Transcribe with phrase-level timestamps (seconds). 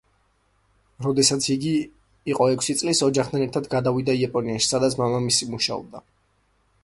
[1.07, 1.73] როდესაც იგი
[2.31, 6.05] იყო ექვსი წლის, ოჯახთან ერთად გადავიდა იაპონიაში, სადაც მამამისი მუშაობდა.